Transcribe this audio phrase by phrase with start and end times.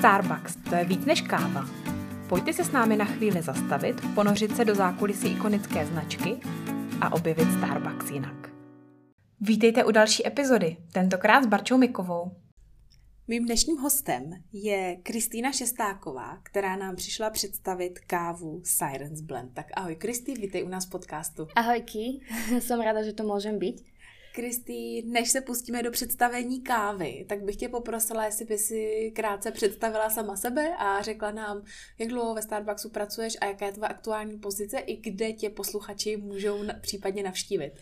[0.00, 1.64] Starbucks, to je víc než káva.
[2.28, 6.36] Pojďte se s námi na chvíli zastavit, ponořit se do zákulisí ikonické značky
[7.00, 8.50] a objevit Starbucks jinak.
[9.40, 12.36] Vítejte u další epizody, tentokrát s Barčou Mikovou.
[13.28, 19.54] Mým dnešním hostem je Kristýna Šestáková, která nám přišla představit kávu Sirens Blend.
[19.54, 21.46] Tak ahoj Kristý, vítej u nás v podcastu.
[21.56, 22.20] Ahojky,
[22.58, 23.89] jsem ráda, že to můžem být.
[24.32, 29.50] Kristý, než se pustíme do představení kávy, tak bych tě poprosila, jestli by si krátce
[29.50, 31.62] představila sama sebe a řekla nám,
[31.98, 36.16] jak dlouho ve Starbucksu pracuješ a jaká je tvoje aktuální pozice i kde tě posluchači
[36.16, 37.72] můžou na, případně navštívit.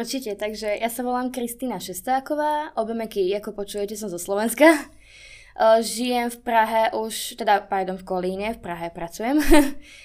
[0.00, 4.64] Určitě, takže já se volám Kristýna Šestáková, obemeky, jako počujete, jsem zo Slovenska.
[5.80, 9.40] Žijem v Prahe už, teda, pardon, v Kolíne, v Prahe pracujem.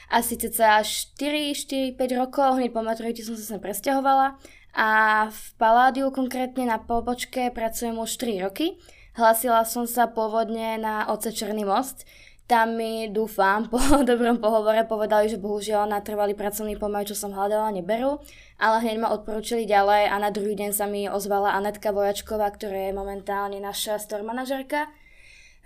[0.10, 4.42] Asi cca 4, 4, 5 rokov, hneď po maturite som sa sem presťahovala
[4.74, 4.90] a
[5.30, 8.74] v Paládiu konkrétne na pobočke pracujem už 3 roky.
[9.14, 12.10] Hlasila som sa pôvodne na Oce Černý most.
[12.50, 17.32] Tam mi, dúfam, po dobrom pohovore povedali, že bohužiaľ na trvalý pracovný pomer, čo som
[17.32, 18.18] hľadala, neberú.
[18.58, 22.90] Ale hneď ma odporúčili ďalej a na druhý deň sa mi ozvala Anetka Vojačková, ktorá
[22.90, 24.90] je momentálne naša store manažerka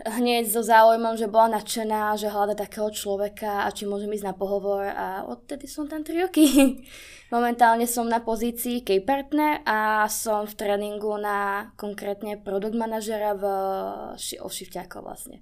[0.05, 4.35] hneď so záujmom, že bola nadšená, že hľada takého človeka a či môžem ísť na
[4.37, 6.45] pohovor a odtedy som tam 3 roky.
[7.35, 13.43] Momentálne som na pozícii key partner a som v tréningu na konkrétne produkt manažera v
[14.17, 15.41] Ošivťákov vlastne.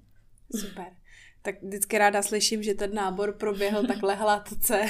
[0.50, 1.05] Super
[1.46, 4.82] tak vždycky ráda slyším, že ten nábor proběhl takhle hladce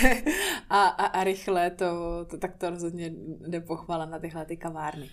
[0.70, 1.86] a, a, a rychle, to,
[2.30, 3.12] to, tak to rozhodně
[3.48, 5.10] jde pochvala na tyhle ty kavárny.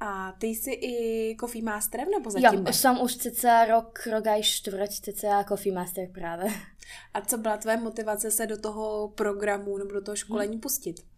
[0.00, 2.72] A ty jsi i Coffee Masterem nebo zatím Jo, ne?
[2.72, 6.50] jsem už cca rok, rok a čtvrť cca Coffee Master právě.
[7.14, 10.60] A co byla tvoje motivace se do toho programu nebo do toho školení hmm.
[10.60, 11.11] pustit?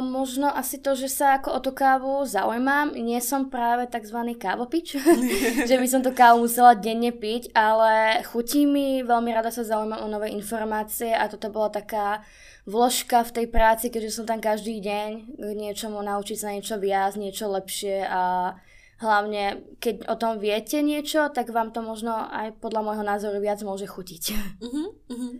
[0.00, 2.94] Možno asi to, že sa ako o tú kávu zaujímam.
[2.94, 4.14] Nie som práve tzv.
[4.38, 4.94] kávopič,
[5.68, 10.06] že by som tú kávu musela denne piť, ale chutí mi, veľmi rada sa zaujímam
[10.06, 12.22] o nové informácie a toto bola taká
[12.62, 17.18] vložka v tej práci, keďže som tam každý deň k niečomu naučiť sa niečo viac,
[17.18, 18.54] niečo lepšie a
[19.00, 23.58] hlavne keď o tom viete niečo, tak vám to možno aj podľa môjho názoru viac
[23.66, 24.24] môže chutiť.
[24.60, 25.32] Uh-huh, uh-huh.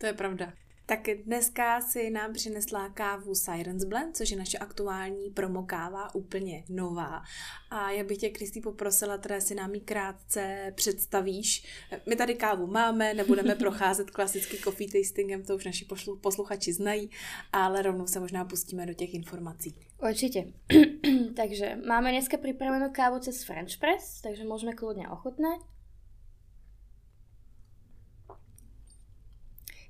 [0.00, 0.56] To je pravda.
[0.86, 6.64] Tak dneska si nám přinesla kávu Sirens Blend, což je naše aktuální promo káva, úplně
[6.68, 7.22] nová.
[7.70, 11.64] A já bych tě, Kristý, poprosila, teda si nám ji krátce představíš.
[12.08, 15.86] My tady kávu máme, nebudeme procházet klasický coffee tastingem, to už naši
[16.20, 17.10] posluchači znají,
[17.52, 19.74] ale rovnou se možná pustíme do těch informací.
[20.08, 20.52] Určitě.
[21.36, 25.71] takže máme dneska připravenou kávu cez French Press, takže můžeme kludně ochutnať.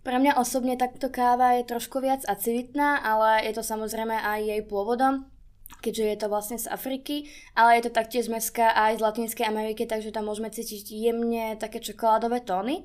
[0.02, 4.60] Pre mňa osobne takto káva je trošku viac aciditná, ale je to samozrejme aj jej
[4.66, 5.30] pôvodom,
[5.78, 9.46] keďže je to vlastne z Afriky, ale je to taktiež z Meska aj z Latinskej
[9.46, 12.82] Ameriky, takže tam môžeme cítiť jemne také čokoládové tóny.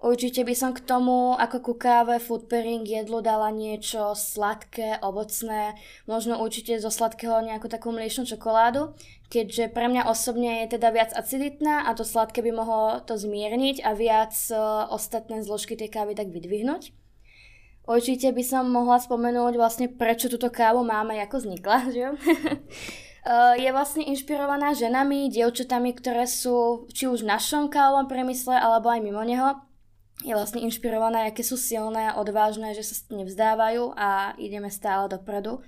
[0.00, 5.76] Určite by som k tomu, ako ku káve, food pairing, jedlu dala niečo sladké, ovocné,
[6.08, 8.96] možno určite zo sladkého nejakú takú mliečnú čokoládu,
[9.28, 13.84] keďže pre mňa osobne je teda viac aciditná a to sladké by mohlo to zmierniť
[13.84, 16.96] a viac uh, ostatné zložky tej kávy tak vydvihnúť.
[17.84, 22.12] Určite by som mohla spomenúť vlastne prečo túto kávu máme, ako vznikla, že jo?
[23.60, 29.04] je vlastne inšpirovaná ženami, dievčatami, ktoré sú či už v našom kávovom priemysle alebo aj
[29.04, 29.60] mimo neho
[30.20, 35.64] je vlastne inšpirovaná, aké sú silné a odvážne, že sa nevzdávajú a ideme stále dopredu.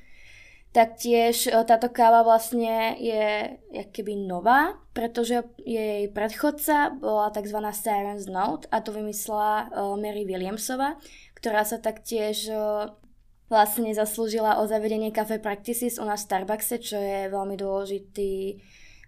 [0.72, 3.56] Taktiež e, táto káva vlastne je
[3.92, 7.60] keby nová, pretože jej predchodca bola tzv.
[7.76, 10.96] Siren's Note a to vymyslela uh, Mary Williamsova,
[11.36, 12.92] ktorá sa taktiež uh,
[13.52, 18.60] vlastne zaslúžila o zavedenie Cafe Practices u nás v Starbuckse, čo je veľmi dôležitý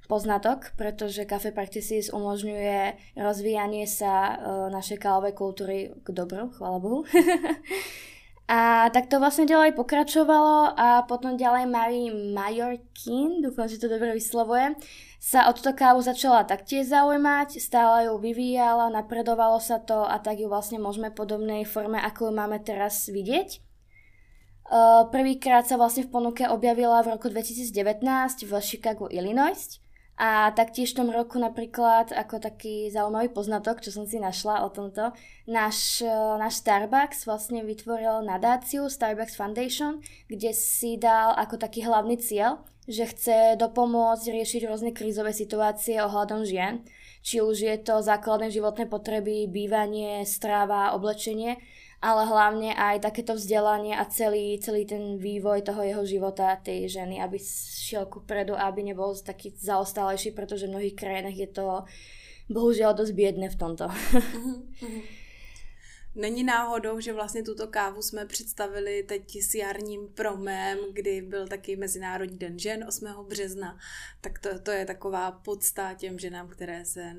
[0.04, 4.36] poznatok, pretože Cafe Practices umožňuje rozvíjanie sa uh,
[4.68, 7.00] našej kávovej kultúry k dobru, chvála Bohu.
[8.44, 14.12] a tak to vlastne ďalej pokračovalo a potom ďalej Mary Majorkin, dúfam, že to dobre
[14.12, 14.76] vyslovujem,
[15.16, 20.36] sa o túto kávu začala taktiež zaujímať, stále ju vyvíjala, napredovalo sa to a tak
[20.36, 23.64] ju vlastne môžeme podobnej forme, ako ju máme teraz vidieť.
[24.64, 27.68] Uh, prvýkrát sa vlastne v ponuke objavila v roku 2019
[28.48, 29.83] v Chicago, Illinois
[30.14, 34.70] a taktiež v tom roku napríklad, ako taký zaujímavý poznatok, čo som si našla o
[34.70, 35.10] tomto,
[35.50, 39.98] náš, e, náš Starbucks vlastne vytvoril nadáciu Starbucks Foundation,
[40.30, 46.46] kde si dal ako taký hlavný cieľ, že chce dopomôcť riešiť rôzne krízové situácie ohľadom
[46.46, 46.86] žien,
[47.24, 51.58] či už je to základné životné potreby, bývanie, stráva, oblečenie,
[52.04, 57.24] ale hlavne aj takéto vzdelanie a celý, celý ten vývoj toho jeho života, tej ženy,
[57.24, 57.40] aby
[57.80, 61.88] šiel ku predu aby nebol taký zaostalejší, pretože v mnohých krajinách je to
[62.52, 63.88] bohužel dost biedné v tomto.
[66.14, 71.76] Není náhodou, že vlastně tuto kávu jsme představili teď s jarním promem, kdy byl taky
[71.76, 73.06] Mezinárodní den žen 8.
[73.28, 73.78] března,
[74.20, 77.12] tak to, to je taková podsta těm ženám, které se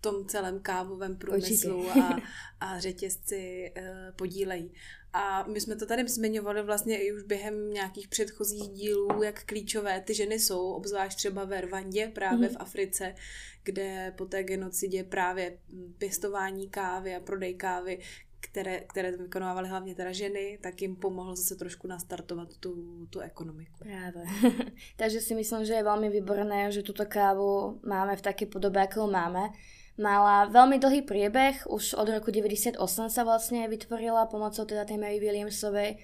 [0.00, 2.16] tom celém kávovém průmyslu a,
[2.60, 3.84] a řetězci uh,
[4.16, 4.72] podílejí.
[5.12, 10.00] A my jsme to tady zmiňovali vlastně i už během nějakých předchozích dílů, jak klíčové
[10.00, 12.54] ty ženy jsou, obzvlášť třeba ve Rwandě, právě mm.
[12.54, 13.14] v Africe,
[13.62, 15.58] kde po té genocidě právě
[15.98, 17.98] pěstování kávy a prodej kávy,
[18.40, 23.78] které, které vykonávaly hlavně teda ženy, tak jim pomohlo zase trošku nastartovat tu, tu ekonomiku.
[23.78, 24.24] Práve.
[24.96, 29.06] Takže si myslím, že je veľmi výborné, že túto kávu máme v takej podobe, ako
[29.06, 29.52] máme
[30.00, 32.80] Mala veľmi dlhý priebeh, už od roku 98
[33.12, 36.00] sa vlastne vytvorila pomocou teda tej Mary Williamsovej.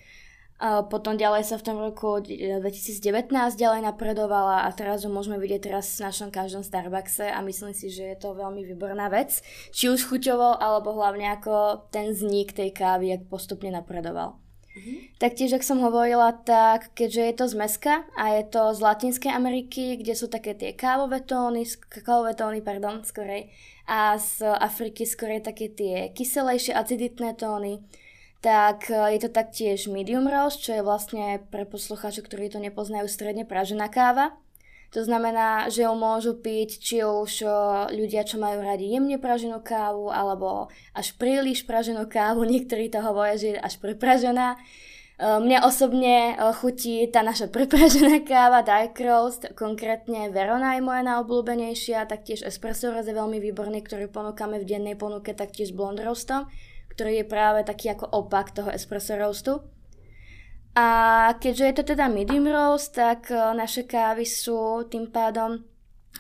[0.56, 5.68] A potom ďalej sa v tom roku 2019 ďalej napredovala a teraz ju môžeme vidieť
[5.68, 9.40] teraz v našom každom Starbuckse a myslím si, že je to veľmi výborná vec.
[9.72, 14.40] Či už chuťovo, alebo hlavne ako ten vznik tej kávy, jak postupne napredoval.
[14.76, 15.16] Mm-hmm.
[15.16, 19.32] Taktiež, ak som hovorila, tak keďže je to z Meska a je to z Latinskej
[19.32, 23.48] Ameriky, kde sú také tie kávové tóny, kakaové tóny, pardon, skorej,
[23.86, 27.82] a z Afriky skorej také tie kyselejšie aciditné tóny,
[28.42, 33.06] tak e, je to taktiež medium roast, čo je vlastne pre poslucháčov, ktorí to nepoznajú,
[33.06, 34.34] stredne pražená káva.
[34.94, 37.42] To znamená, že ju môžu piť či už
[37.90, 42.46] ľudia, čo majú radi jemne praženú kávu, alebo až príliš praženú kávu.
[42.50, 44.56] Niektorí to hovoria, že je až prepražená.
[45.16, 52.44] Mne osobne chutí tá naša prepražená káva Dark Roast, konkrétne Verona je moja najobľúbenejšia, taktiež
[52.44, 56.52] Espresso Roast je veľmi výborný, ktorý ponúkame v dennej ponuke, taktiež Blond Roastom,
[56.92, 59.64] ktorý je práve taký ako opak toho Espresso Roastu.
[60.76, 60.88] A
[61.40, 65.64] keďže je to teda medium roast, tak e, naše kávy sú tým pádom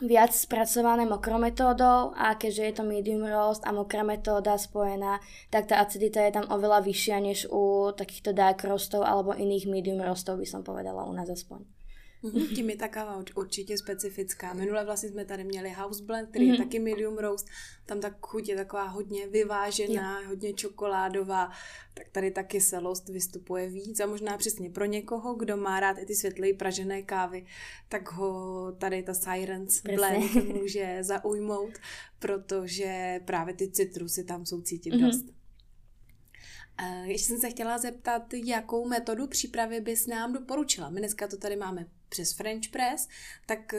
[0.02, 5.66] viac spracované mokrou metódou a keďže je to medium roast a mokrá metóda spojená, tak
[5.66, 10.36] tá acidita je tam oveľa vyššia než u takýchto dark roastov alebo iných medium roastov
[10.36, 11.75] by som povedala u nás aspoň.
[12.24, 12.54] Mm-hmm.
[12.54, 14.54] Tím je ta káva určitě specifická.
[14.54, 16.52] Minule vlastně jsme tady měli house blend, který mm-hmm.
[16.52, 16.64] je mhm.
[16.64, 17.46] taky medium roast.
[17.86, 20.28] Tam ta chuť je taková hodně vyvážená, yeah.
[20.28, 21.50] hodně čokoládová.
[21.94, 26.06] Tak tady ta kyselost vystupuje víc a možná přesně pro někoho, kdo má rád i
[26.06, 27.46] ty světlé pražené kávy,
[27.88, 30.18] tak ho tady ta Sirens Presne.
[30.18, 31.72] blend může zaujmout,
[32.18, 35.06] protože právě ty citrusy tam jsou cítit mm-hmm.
[35.06, 35.36] dost.
[37.04, 40.90] Ještě jsem se chtěla zeptat, jakou metodu přípravy bys nám doporučila.
[40.90, 43.08] My dneska to tady máme přes French press,
[43.46, 43.78] tak eh,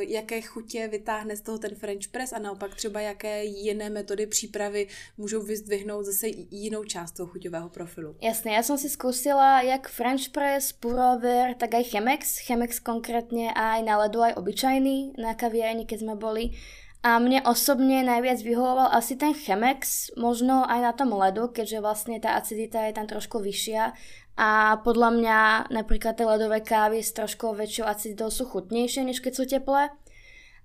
[0.00, 4.88] jaké chutě vytáhne z toho ten French press a naopak třeba jaké jiné metody přípravy
[5.18, 8.16] můžou vyzdvihnout zase jinou část toho chuťového profilu.
[8.22, 12.38] Jasně, já jsem si zkusila jak French press, purover, tak aj Chemex.
[12.38, 16.50] Chemex konkrétně aj na ledu, aj obyčajný na kaviarni, keď sme boli.
[16.98, 22.18] A mne osobne najviac vyhovoval asi ten Chemex, možno aj na tom ledu, keďže vlastne
[22.18, 23.94] tá acidita je tam trošku vyššia
[24.38, 25.38] a podľa mňa
[25.74, 29.90] napríklad tie ledové kávy s trošku väčšou aciditou sú chutnejšie, než keď sú teplé.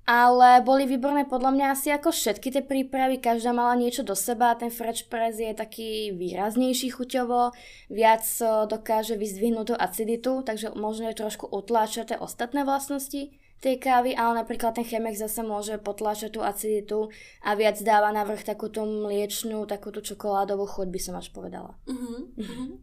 [0.06, 4.54] Ale boli výborné podľa mňa asi ako všetky tie prípravy, každá mala niečo do seba,
[4.54, 7.56] ten French press je taký výraznejší chuťovo,
[7.90, 8.26] viac
[8.68, 13.32] dokáže vyzdvihnúť tú aciditu, takže možno je trošku utláčať tie ostatné vlastnosti
[13.64, 17.08] tej kávy, ale napríklad ten chemek zase môže potláčať tú aciditu
[17.40, 21.80] a viac dáva na vrch takúto mliečnú, takúto čokoládovú chuť by som až povedala.
[21.88, 22.76] Uh-huh.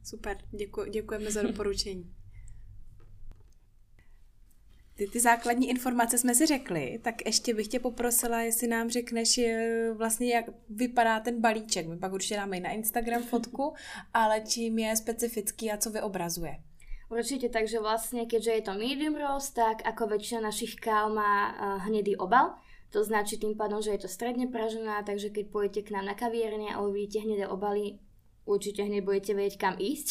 [0.00, 2.08] Super, děkuji, děkujeme za doporučení.
[4.94, 9.40] Ty, ty základní informace jsme si řekli, tak ještě bych tě poprosila, jestli nám řekneš
[9.96, 11.86] vlastně, jak vypadá ten balíček.
[11.86, 13.74] My pak určitě dáme i na Instagram fotku,
[14.14, 16.56] ale čím je specifický a co vyobrazuje.
[17.12, 21.52] Určite, takže vlastne, keďže je to medium roast, tak ako väčšina našich káv má
[21.84, 22.56] hnedý obal.
[22.94, 26.14] To značí tým pádom, že je to stredne pražená, takže keď pôjdete k nám na
[26.14, 27.98] kavierne a uvidíte hnedé obaly,
[28.46, 30.08] určite hneď budete vedieť, kam ísť.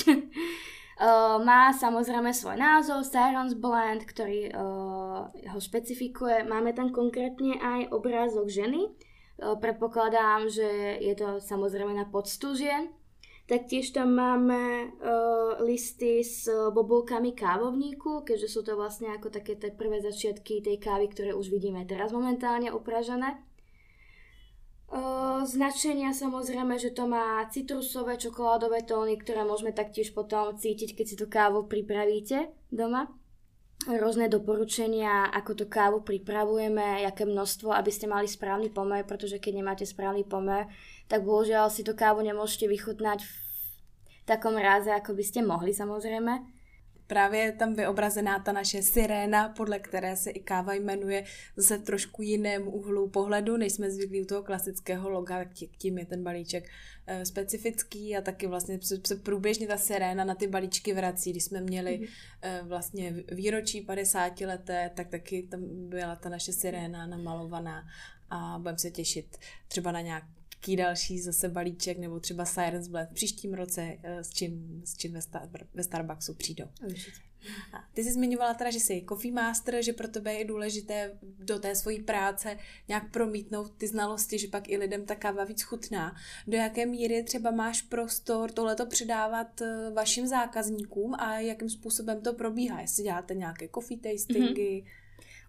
[1.00, 6.44] Uh, má samozrejme svoj názov, Sirens Blend, ktorý uh, ho špecifikuje.
[6.44, 8.92] Máme tam konkrétne aj obrázok ženy.
[9.44, 12.94] Predpokladám, že je to samozrejme na poctu žien.
[13.44, 19.76] Taktiež tam máme uh, listy s bobulkami kávovníku, keďže sú to vlastne ako také tie
[19.76, 23.44] prvé začiatky tej kávy, ktoré už vidíme teraz momentálne upražené
[25.46, 31.16] značenia samozrejme, že to má citrusové, čokoládové tóny, ktoré môžeme taktiež potom cítiť, keď si
[31.18, 33.10] tú kávu pripravíte doma.
[33.84, 39.60] Rôzne doporučenia, ako tú kávu pripravujeme, aké množstvo, aby ste mali správny pomer, pretože keď
[39.60, 40.72] nemáte správny pomer,
[41.12, 43.32] tak bohužiaľ si tú kávu nemôžete vychutnať v
[44.24, 46.53] takom ráze, ako by ste mohli samozrejme.
[47.08, 51.24] Právě tam vyobrazená ta naše siréna, podle které se i káva jmenuje
[51.58, 55.46] zase trošku jiném úhlu pohledu, než jsme zvyklí u toho klasického loga,
[55.78, 56.70] tím je ten balíček
[57.08, 61.32] e, specifický a taky vlastně se průběžně ta siréna na ty balíčky vrací.
[61.32, 62.10] Když jsme měli mm-hmm.
[62.42, 67.84] e, vlastně výročí 50 leté, tak taky tam byla ta naše siréna namalovaná
[68.30, 70.24] a budeme se těšit třeba na nějak
[70.64, 74.98] jaký další zase balíček nebo třeba Sirens Blend v příštím roce, eh, s čím, s
[74.98, 76.66] čím ve, Star, ve Starbucksu přijdou.
[76.86, 77.18] Určitě.
[77.94, 81.76] Ty jsi zmiňovala teda, že jsi coffee master, že pro tebe je důležité do té
[81.76, 86.16] svojí práce nějak promítnout ty znalosti, že pak i lidem ta káva víc chutná.
[86.48, 92.34] Do jaké míry třeba máš prostor tohleto předávat eh, vašim zákazníkům a jakým způsobem to
[92.34, 92.82] probíhá?
[92.82, 95.03] Jestli děláte nějaké coffee tastingy, mm-hmm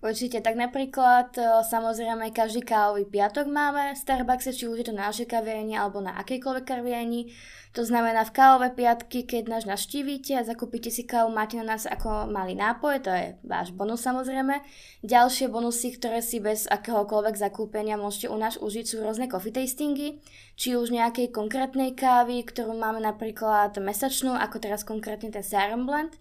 [0.04, 4.92] Určite, tak napríklad e, samozrejme každý kávový piatok máme v Starbuckse, či už je to
[4.92, 7.32] na našej kaviarni alebo na akejkoľvek kaviarni.
[7.72, 11.88] To znamená v kávové piatky, keď nás navštívite a zakúpite si kávu, máte na nás
[11.88, 14.60] ako malý nápoj, to je váš bonus samozrejme.
[15.08, 20.20] Ďalšie bonusy, ktoré si bez akéhokoľvek zakúpenia môžete u nás užiť, sú rôzne coffee tastingy,
[20.52, 26.12] či už nejakej konkrétnej kávy, ktorú máme napríklad mesačnú, ako teraz konkrétne ten Sarum Blend,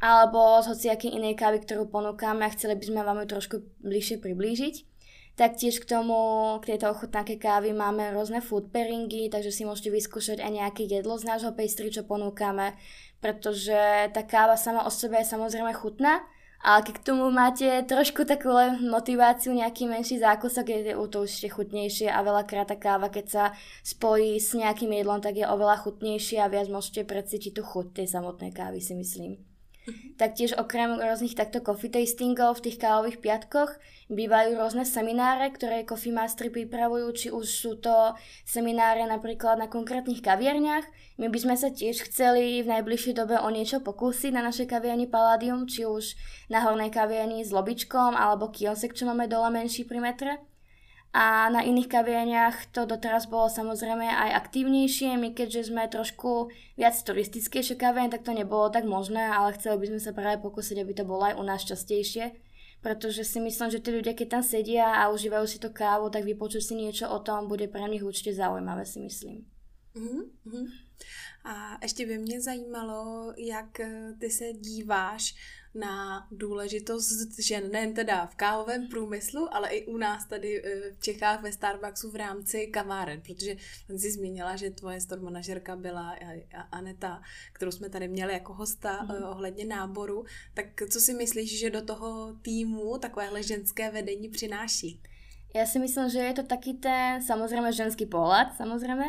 [0.00, 4.16] alebo z hociakej inej kávy, ktorú ponúkame a chceli by sme vám ju trošku bližšie
[4.24, 4.74] priblížiť.
[5.36, 6.16] Taktiež k tomu,
[6.60, 11.16] k tejto ochutnáke kávy máme rôzne food pairingy, takže si môžete vyskúšať aj nejaké jedlo
[11.16, 12.76] z nášho pastry, čo ponúkame,
[13.24, 16.20] pretože tá káva sama o sebe je samozrejme chutná,
[16.60, 18.52] ale keď k tomu máte trošku takú
[18.84, 23.44] motiváciu, nejaký menší zákusok, je to už chutnejšie a veľakrát tá káva, keď sa
[23.80, 28.12] spojí s nejakým jedlom, tak je oveľa chutnejšie a viac môžete precítiť tú chuť tej
[28.12, 29.49] samotnej kávy, si myslím.
[30.20, 33.80] Taktiež okrem rôznych takto coffee tastingov v tých kávových piatkoch
[34.12, 38.12] bývajú rôzne semináre, ktoré coffee mastery pripravujú, či už sú to
[38.44, 40.84] semináre napríklad na konkrétnych kaviarniach.
[41.16, 45.08] My by sme sa tiež chceli v najbližšej dobe o niečo pokúsiť na našej kaviarni
[45.08, 46.12] Palladium, či už
[46.52, 50.49] na hornej kaviarni s lobičkom alebo kiosek, čo máme dole menší pri metre.
[51.10, 55.18] A na iných kaviarniach to doteraz bolo samozrejme aj aktívnejšie.
[55.18, 59.86] My keďže sme trošku viac turistickejšie kaviarne, tak to nebolo tak možné, ale chceli by
[59.90, 62.30] sme sa práve pokúsiť, aby to bolo aj u nás častejšie.
[62.80, 66.24] Pretože si myslím, že tí ľudia, keď tam sedia a užívajú si to kávu, tak
[66.24, 69.44] vypočuť si niečo o tom bude pre nich určite zaujímavé, si myslím.
[69.96, 70.64] Mm-hmm.
[71.44, 73.80] A ještě by mě zajímalo, jak
[74.18, 75.34] ty se díváš
[75.74, 81.00] na důležitost žen, nejen teda v kávovém průmyslu, ale i u nás tady eh, v
[81.00, 83.56] Čechách ve Starbucksu v rámci kaváren, protože
[83.88, 86.16] jsi zmínila, že tvoje store manažerka byla
[86.72, 87.22] Aneta,
[87.52, 89.24] kterou jsme tady měli jako hosta mm.
[89.24, 90.24] ohledně náboru,
[90.54, 95.00] tak co si myslíš, že do toho týmu takovéhle ženské vedení přináší?
[95.54, 99.02] Já si myslím, že je to taký ten, samozrejme, ženský pohľad, samozrejme,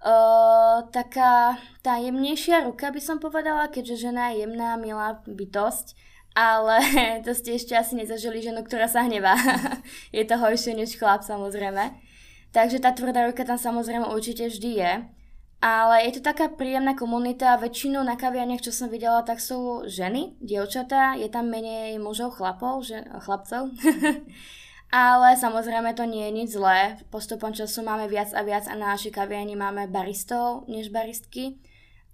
[0.00, 5.92] Uh, taká tá jemnejšia ruka by som povedala, keďže žena je jemná, milá bytosť,
[6.32, 6.80] ale
[7.28, 9.36] to ste ešte asi nezažili ženu, ktorá sa hnevá.
[10.16, 11.92] je to horšie než chlap samozrejme.
[12.50, 14.92] Takže tá tvrdá ruka tam samozrejme určite vždy je.
[15.60, 20.40] Ale je to taká príjemná komunita, väčšinou na kaviarniach, čo som videla, tak sú ženy,
[20.40, 23.68] dievčatá, je tam menej mužov, chlapov, že, chlapcov.
[24.90, 26.98] Ale samozrejme to nie je nič zlé.
[27.14, 31.62] Postupom času máme viac a viac a na našej kaviarni máme baristov než baristky.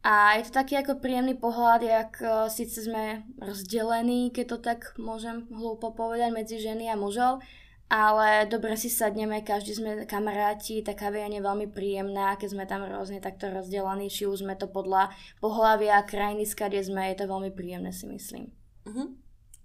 [0.04, 4.95] A je to taký ako príjemný pohľad, jak uh, síce sme rozdelení, keď to tak
[5.02, 7.42] môžem hlúpo povedať, medzi ženy a mužov,
[7.90, 12.87] ale dobre si sadneme, každý sme kamaráti, tá kaviaň je veľmi príjemná, keď sme tam
[12.87, 15.11] rôzne takto rozdelení, či už sme to podľa
[15.42, 18.54] pohľavia, krajiny, skade sme, je to veľmi príjemné si myslím.
[18.87, 19.11] Uh-huh.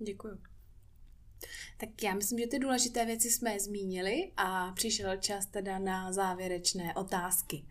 [0.01, 0.50] Děkuji.
[1.81, 6.93] Tak já myslím, že ty důležité věci jsme zmínili a přišel čas teda na závěrečné
[6.95, 7.65] otázky.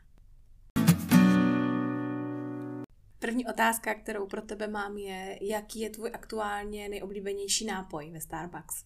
[3.18, 8.84] První otázka, kterou pro tebe mám, je, jaký je tvůj aktuálně nejoblíbenější nápoj ve Starbucks?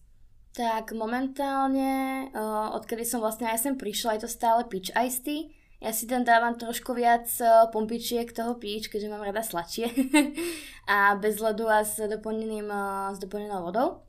[0.55, 2.31] Tak momentálne,
[2.71, 5.51] odkedy som vlastne aj sem prišla, je to stále peach iced tea.
[5.83, 7.27] Ja si tam dávam trošku viac
[7.75, 9.91] pompičiek toho peach, keďže mám rada sladšie.
[10.95, 12.71] a bez ledu a s, doplneným,
[13.11, 14.05] s doplnenou vodou.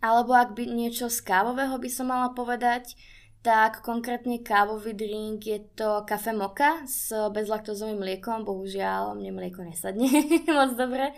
[0.00, 2.96] Alebo ak by niečo z kávového by som mala povedať,
[3.40, 8.44] tak konkrétne kávový drink je to kafe moka s bezlaktózovým mliekom.
[8.44, 10.08] Bohužiaľ, mne mlieko nesadne
[10.56, 11.12] moc dobre.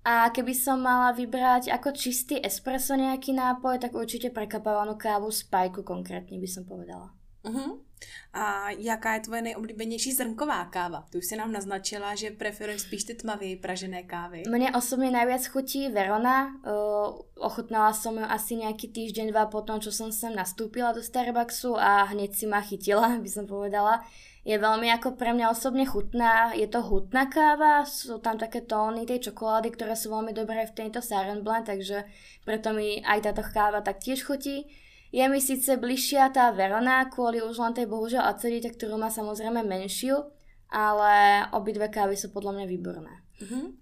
[0.00, 5.44] A keby som mala vybrať ako čistý espresso nejaký nápoj, tak určite prekapávanú kávu z
[5.48, 7.12] pajku konkrétne by som povedala.
[7.44, 7.84] Uh-huh.
[8.32, 11.04] A jaká je tvoje nejoblíbenější zrnková káva?
[11.10, 14.42] Tu už si nám naznačila, že preferuješ spíš ty tmavě pražené kávy.
[14.46, 16.54] Mne osobne najviac chutí Verona.
[16.62, 21.74] Uh, ochutnala som ju asi nejaký týždeň, dva potom, čo som sem nastúpila do Starbucksu
[21.74, 24.04] a hneď si ma chytila, by som povedala.
[24.40, 26.54] je veľmi ako pre mňa osobne chutná.
[26.56, 30.76] Je to hutná káva, sú tam také tóny tej čokolády, ktoré sú veľmi dobré v
[30.76, 32.06] tejto Siren Blend, takže
[32.46, 34.64] preto mi aj táto káva taktiež chutí.
[35.10, 39.66] Je mi síce bližšia tá Verona kvôli už len tej bohužiaľ acidite, ktorú má samozrejme
[39.66, 40.30] menšiu,
[40.70, 43.14] ale obidve kávy sú podľa mňa výborné.
[43.42, 43.74] Uh-huh.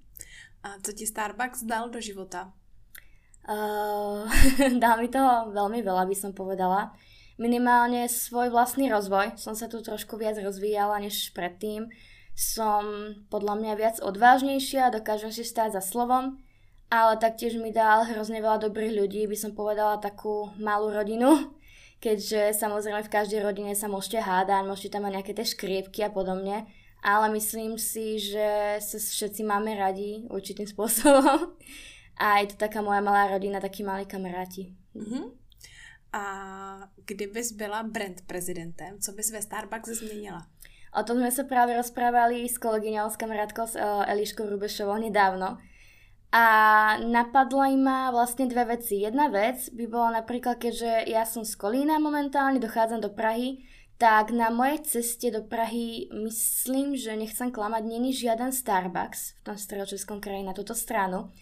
[0.65, 2.57] A co ti Starbucks dal do života?
[3.45, 4.25] Uh,
[4.83, 6.97] dal mi toho veľmi veľa, by som povedala
[7.39, 9.39] minimálne svoj vlastný rozvoj.
[9.39, 11.89] Som sa tu trošku viac rozvíjala než predtým.
[12.35, 16.39] Som podľa mňa viac odvážnejšia, dokážem si stáť za slovom,
[16.89, 21.53] ale taktiež mi dal hrozne veľa dobrých ľudí, by som povedala takú malú rodinu,
[22.01, 26.11] keďže samozrejme v každej rodine sa môžete hádať, môžete tam mať nejaké tie škriepky a
[26.11, 26.65] podobne,
[27.05, 31.55] ale myslím si, že sa všetci máme radi určitým spôsobom
[32.19, 34.75] a je to taká moja malá rodina, takí malí kamaráti.
[34.97, 35.25] Mm-hmm.
[36.13, 36.25] A
[37.05, 40.47] kdybys byla brand prezidentem, co bys ve Starbucks změnila?
[40.97, 45.61] O tom sme sa práve rozprávali s kolegyňou, s kamarátkou s uh, Eliškou Rubešovou nedávno.
[46.29, 46.45] A
[47.01, 49.01] napadla im ma vlastne dve veci.
[49.01, 53.65] Jedna vec by bola napríklad, keďže ja som z Kolína momentálne, dochádzam do Prahy,
[53.97, 59.57] tak na mojej ceste do Prahy myslím, že nechcem klamať, není žiaden Starbucks v tom
[59.57, 61.33] stredočeskom kraji na túto stranu.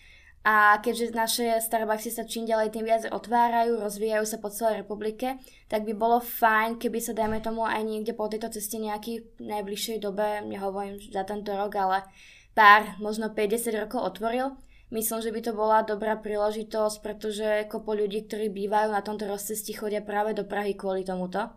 [0.47, 5.43] A keďže naše Starbucksy sa čím ďalej tým viac otvárajú, rozvíjajú sa po celej republike,
[5.67, 9.43] tak by bolo fajn, keby sa dajme tomu aj niekde po tejto ceste nejaký v
[9.43, 12.07] najbližšej dobe, nehovorím za tento rok, ale
[12.55, 14.55] pár, možno 50 rokov otvoril.
[14.87, 19.75] Myslím, že by to bola dobrá príležitosť, pretože kopo ľudí, ktorí bývajú na tomto rozcestí,
[19.75, 21.51] chodia práve do Prahy kvôli tomuto.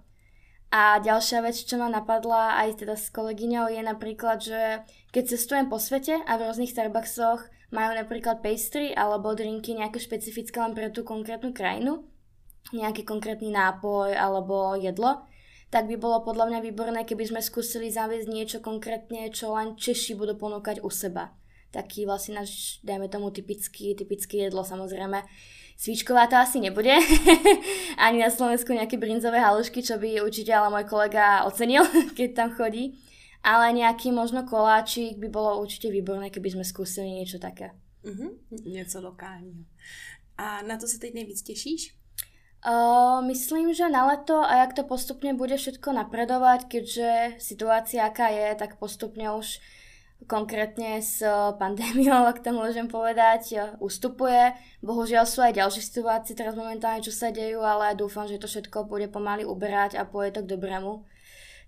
[0.69, 5.65] A ďalšia vec, čo ma napadla aj teda s kolegyňou, je napríklad, že keď cestujem
[5.69, 10.89] po svete a v rôznych Starbucksoch majú napríklad pastry alebo drinky nejaké špecifické len pre
[10.89, 12.05] tú konkrétnu krajinu,
[12.73, 15.25] nejaký konkrétny nápoj alebo jedlo,
[15.69, 20.17] tak by bolo podľa mňa výborné, keby sme skúsili zaviesť niečo konkrétne, čo len Češi
[20.17, 21.33] budú ponúkať u seba.
[21.69, 25.21] Taký vlastne náš, dajme tomu, typický, typické jedlo samozrejme.
[25.77, 26.91] Svíčková to asi nebude.
[28.03, 31.85] Ani na Slovensku nejaké brinzové halušky, čo by určite ale môj kolega ocenil,
[32.17, 32.97] keď tam chodí
[33.43, 37.71] ale nejaký možno koláčik by bolo určite výborné, keby sme skúsili niečo také.
[38.03, 38.35] Uh-huh.
[38.51, 39.63] Něco lokálního.
[40.37, 41.99] A na to sa teď nejvíc tešíš?
[42.63, 48.27] Uh, myslím, že na leto a jak to postupne bude všetko napredovať, keďže situácia aká
[48.31, 49.59] je, tak postupne už
[50.29, 51.25] konkrétne s
[51.57, 54.53] pandémiou, ak to môžem povedať, ustupuje.
[54.85, 58.85] Bohužiaľ sú aj ďalšie situácie teraz momentálne, čo sa dejú, ale dúfam, že to všetko
[58.85, 61.03] bude pomaly uberať a pôjde to k dobrému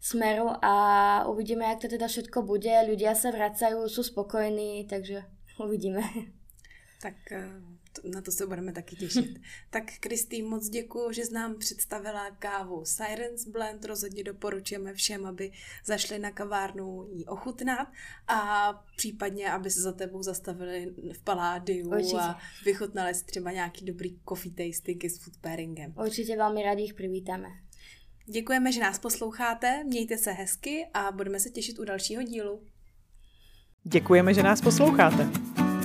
[0.02, 0.74] smeru a
[1.30, 2.70] uvidíme, jak to teda všetko bude.
[2.70, 5.26] Ľudia sa vracajú, sú spokojní, takže
[5.58, 6.06] uvidíme.
[7.02, 7.81] Tak eh,
[8.14, 9.40] na to se budeme taky těšit.
[9.70, 13.86] tak Kristý, moc děkuji, že jsi nám představila kávu Sirens Blend.
[13.86, 15.52] Rozhodně doporučujeme všem, aby
[15.86, 17.88] zašli na kavárnu ji ochutnat
[18.28, 22.18] a případně, aby se za tebou zastavili v Paládiu Určitě.
[22.18, 25.94] a vychutnali si třeba nějaký dobrý coffee tasting s food pairingem.
[25.98, 27.48] Určitě velmi rádi jich přivítáme.
[28.26, 32.62] Děkujeme, že nás posloucháte, mějte se hezky a budeme se těšit u dalšího dílu.
[33.84, 35.61] Děkujeme, že nás posloucháte.